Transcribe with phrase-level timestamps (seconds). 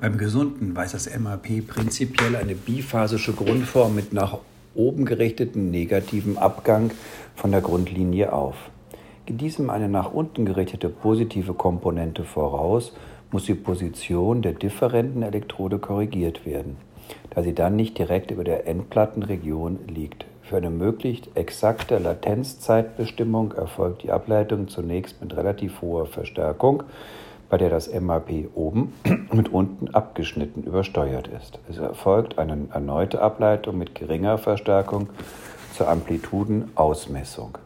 [0.00, 4.38] Beim Gesunden weist das MAP prinzipiell eine biphasische Grundform mit nach
[4.74, 6.90] oben gerichteten negativen Abgang
[7.36, 8.56] von der Grundlinie auf.
[9.24, 12.92] Geht diesem eine nach unten gerichtete positive Komponente voraus,
[13.30, 16.76] muss die Position der differenten Elektrode korrigiert werden,
[17.30, 20.26] da sie dann nicht direkt über der Endplattenregion liegt.
[20.42, 26.82] Für eine möglichst exakte Latenzzeitbestimmung erfolgt die Ableitung zunächst mit relativ hoher Verstärkung,
[27.54, 28.92] bei der das MAP oben
[29.32, 31.60] mit unten abgeschnitten übersteuert ist.
[31.70, 35.08] Es erfolgt eine erneute Ableitung mit geringer Verstärkung
[35.72, 37.58] zur Amplitudenausmessung.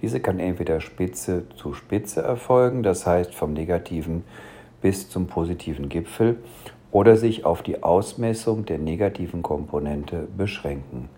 [0.00, 4.24] Diese kann entweder Spitze zu Spitze erfolgen, das heißt vom negativen
[4.80, 6.38] bis zum positiven Gipfel,
[6.90, 11.10] oder sich auf die Ausmessung der negativen Komponente beschränken.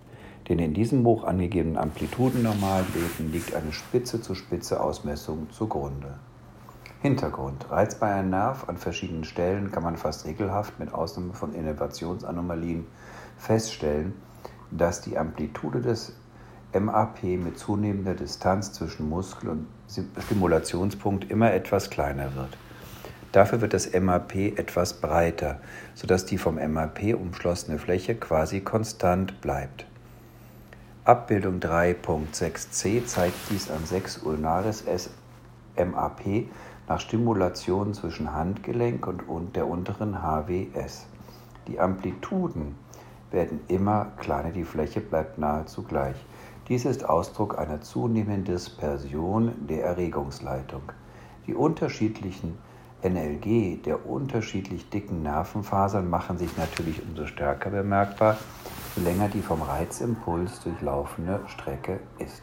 [0.48, 6.14] Den in diesem Buch angegebenen Amplitudennormalbeten liegt eine Spitze zu Spitze Ausmessung zugrunde.
[7.00, 7.70] Hintergrund.
[7.70, 12.86] Reizbar ein Nerv an verschiedenen Stellen kann man fast regelhaft mit Ausnahme von Innovationsanomalien
[13.38, 14.14] feststellen,
[14.72, 16.12] dass die Amplitude des
[16.78, 19.68] MAP mit zunehmender Distanz zwischen Muskel und
[20.24, 22.58] Stimulationspunkt immer etwas kleiner wird.
[23.30, 25.60] Dafür wird das MAP etwas breiter,
[25.94, 29.86] sodass die vom MAP umschlossene Fläche quasi konstant bleibt.
[31.04, 35.10] Abbildung 3.6c zeigt dies an 6 ulnaris S
[35.76, 36.48] MAP
[36.88, 41.06] nach Stimulation zwischen Handgelenk und der unteren HWS.
[41.66, 42.76] Die Amplituden
[43.30, 46.16] werden immer kleiner, die Fläche bleibt nahezu gleich.
[46.68, 50.82] Dies ist Ausdruck einer zunehmenden Dispersion der Erregungsleitung.
[51.46, 52.58] Die unterschiedlichen
[53.02, 58.36] NLG der unterschiedlich dicken Nervenfasern machen sich natürlich umso stärker bemerkbar,
[58.96, 62.42] je länger die vom Reizimpuls durchlaufende Strecke ist.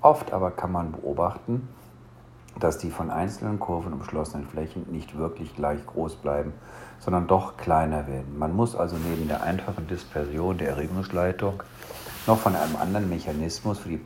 [0.00, 1.68] Oft aber kann man beobachten,
[2.58, 6.52] dass die von einzelnen Kurven umschlossenen Flächen nicht wirklich gleich groß bleiben,
[6.98, 8.38] sondern doch kleiner werden.
[8.38, 11.62] Man muss also neben der einfachen Dispersion der Erregungsleitung
[12.26, 14.00] noch von einem anderen Mechanismus für die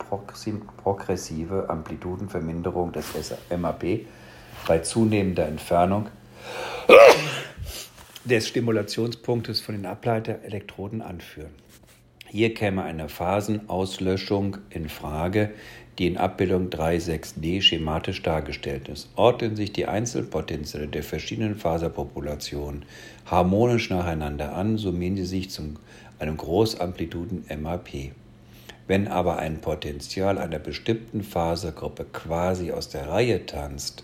[0.83, 3.05] progressive Amplitudenverminderung des
[3.55, 4.05] MAP
[4.67, 6.07] bei zunehmender Entfernung
[8.23, 11.64] des Stimulationspunktes von den Ableiterelektroden anführen.
[12.27, 15.51] Hier käme eine Phasenauslöschung in Frage,
[15.97, 19.09] die in Abbildung 3.6d schematisch dargestellt ist.
[19.15, 22.83] Ordnen sich die Einzelpotenziale der verschiedenen Faserpopulationen
[23.25, 25.75] harmonisch nacheinander an, summieren sie sich zu
[26.19, 28.11] einem Großamplituden-MAP.
[28.87, 34.03] Wenn aber ein Potential einer bestimmten Fasergruppe quasi aus der Reihe tanzt,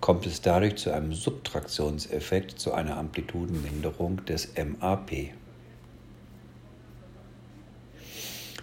[0.00, 5.30] kommt es dadurch zu einem Subtraktionseffekt, zu einer Amplitudenminderung des MAP.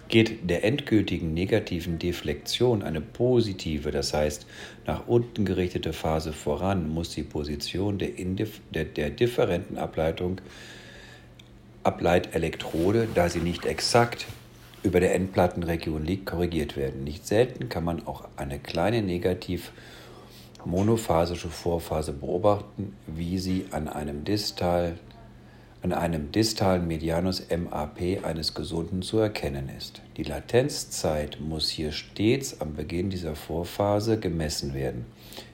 [0.08, 4.46] Geht der endgültigen negativen Deflexion eine positive, das heißt
[4.86, 10.40] nach unten gerichtete Phase voran, muss die Position der, der, der differenten Ableitung
[11.84, 14.26] Ableitelektrode, da sie nicht exakt
[14.82, 17.04] über der Endplattenregion liegt, korrigiert werden.
[17.04, 19.72] Nicht selten kann man auch eine kleine negativ
[20.64, 24.98] monophasische Vorphase beobachten, wie sie an einem distal
[25.84, 30.00] an einem distalen Medianus MAP eines Gesunden zu erkennen ist.
[30.16, 35.04] Die Latenzzeit muss hier stets am Beginn dieser Vorphase gemessen werden.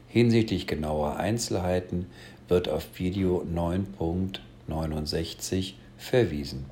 [0.06, 2.06] Hinsichtlich genauer Einzelheiten
[2.46, 6.66] wird auf Video 9.69 verwiesen.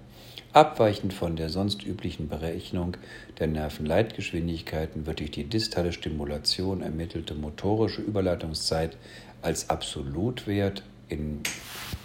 [0.52, 2.96] Abweichend von der sonst üblichen Berechnung
[3.40, 8.96] der Nervenleitgeschwindigkeiten wird durch die distale Stimulation ermittelte motorische Überleitungszeit
[9.42, 11.41] als Absolutwert in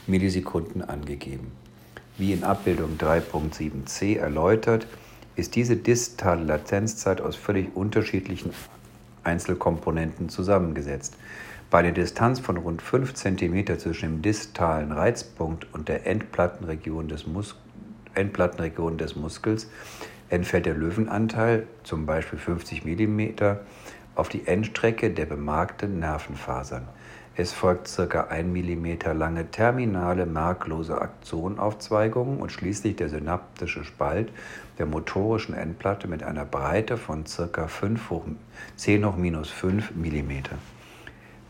[0.08, 1.52] Millisekunden angegeben.
[2.18, 4.88] Wie in Abbildung 3.7c erläutert,
[5.36, 8.52] ist diese distale Latenzzeit aus völlig unterschiedlichen
[9.24, 11.18] Einzelkomponenten zusammengesetzt.
[11.72, 17.26] Bei einer Distanz von rund 5 cm zwischen dem distalen Reizpunkt und der Endplattenregion des,
[17.26, 17.56] Mus
[18.14, 19.68] Endplattenregion des Muskels
[20.30, 23.22] entfällt der Löwenanteil, zum Beispiel 50 mm,
[24.14, 26.88] auf die Endstrecke der bemarkten Nervenfasern.
[27.36, 28.28] Es folgt ca.
[28.30, 34.30] 1 mm lange terminale merklose Akzonaufzweigungen und schließlich der synaptische Spalt
[34.78, 37.68] der motorischen Endplatte mit einer Breite von ca.
[37.68, 38.26] 5 hoch
[38.76, 40.32] 10 hoch minus 5 mm.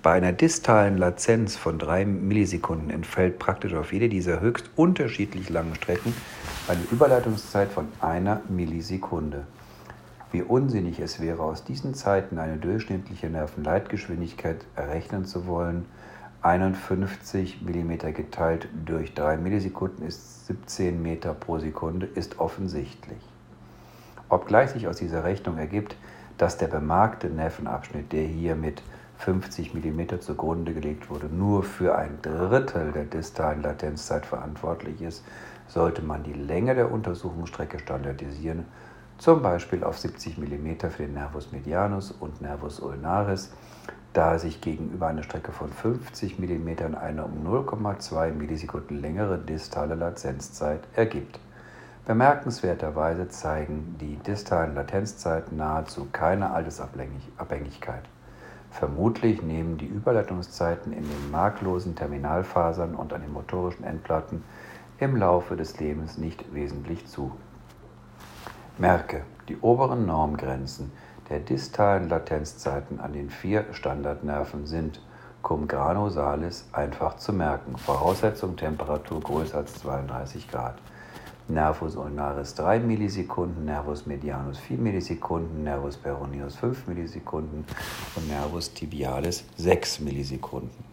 [0.02, 5.76] Bei einer distalen Latenz von 3 Millisekunden entfällt praktisch auf jede dieser höchst unterschiedlich langen
[5.76, 6.14] Strecken
[6.70, 9.46] eine Überleitungszeit von einer Millisekunde.
[10.34, 15.86] Wie unsinnig es wäre, aus diesen Zeiten eine durchschnittliche Nervenleitgeschwindigkeit errechnen zu wollen.
[16.42, 23.22] 51 mm geteilt durch 3 Millisekunden ist 17 Meter pro Sekunde, ist offensichtlich.
[24.28, 25.96] Obgleich sich aus dieser Rechnung ergibt,
[26.40, 28.82] dass der bemarkte Nervenabschnitt, der hier mit
[29.20, 35.24] 50 mm zugrunde gelegt wurde, nur für ein Drittel der distalen Latenzzeit verantwortlich ist,
[35.68, 38.66] sollte man die Länge der Untersuchungsstrecke standardisieren,
[39.24, 43.54] zum Beispiel auf 70 mm für den Nervus medianus und Nervus ulnaris,
[44.12, 50.82] da sich gegenüber einer Strecke von 50 mm eine um 0,2 Millisekunden längere distale Latenzzeit
[50.94, 51.40] ergibt.
[52.06, 58.04] Bemerkenswerterweise zeigen die distalen Latenzzeiten nahezu keine Altersabhängigkeit.
[58.72, 64.44] Vermutlich nehmen die Überleitungszeiten in den marklosen Terminalfasern und an den motorischen Endplatten
[65.00, 67.32] im Laufe des Lebens nicht wesentlich zu.
[68.80, 70.92] Merke, die oberen Normgrenzen
[71.30, 75.00] der distalen Latenzzeiten an den vier Standardnerven sind
[75.44, 77.78] cum grano salis einfach zu merken.
[77.78, 80.76] Voraussetzung Temperatur größer als 32 Grad.
[81.48, 87.66] Nervus ulnaris 3 Millisekunden, Nervus medianus 4 Millisekunden, Nervus peroneus 5 Millisekunden
[88.16, 90.93] und Nervus tibialis 6 Millisekunden.